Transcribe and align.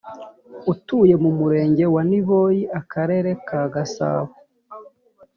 utuye 0.73 1.15
mu 1.23 1.31
Murenge 1.39 1.83
wa 1.93 2.01
Niboyi 2.09 2.61
Akarere 2.79 3.29
Ka 3.47 3.61
gasabo 3.73 4.31